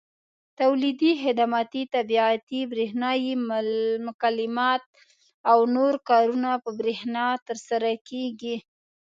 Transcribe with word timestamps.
تولیدي، 0.59 1.11
خدماتي، 1.23 1.83
طباعتي، 1.95 2.59
برېښنایي 2.71 3.33
مکالمات 4.07 4.83
او 5.51 5.59
نور 5.75 5.93
کارونه 6.09 6.49
په 6.63 6.69
برېښنا 6.79 7.25
ترسره 7.47 7.91
کېږي. 8.09 8.55